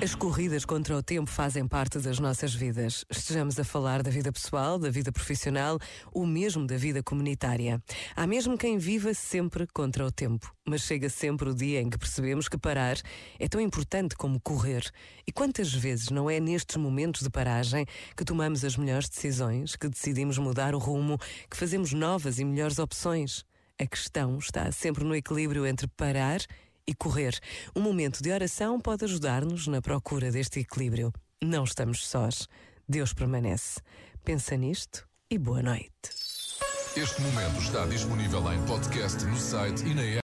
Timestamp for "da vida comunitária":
6.64-7.82